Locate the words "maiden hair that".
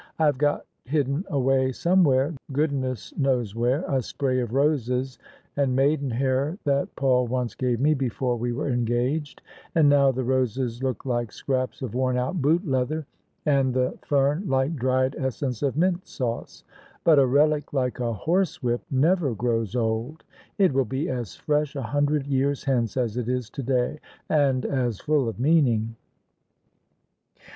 5.75-6.87